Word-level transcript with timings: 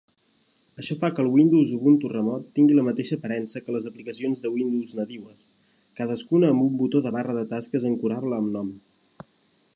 Això 0.83 0.95
fa 1.01 1.09
que 1.17 1.21
el 1.23 1.27
Windows 1.33 1.73
Ubuntu 1.75 2.09
remot 2.13 2.47
tingui 2.59 2.77
la 2.79 2.85
mateixa 2.87 3.19
aparença 3.19 3.63
que 3.67 3.75
les 3.77 3.85
aplicacions 3.91 4.41
de 4.47 4.53
Windows 4.55 4.97
nadiues, 5.01 5.45
cadascuna 6.01 6.53
amb 6.57 6.67
un 6.69 6.77
botó 6.83 7.03
de 7.09 7.15
barra 7.19 7.37
de 7.41 7.47
tasques 7.55 7.89
ancorable 7.93 8.41
amb 8.43 8.55
nom. 8.59 8.75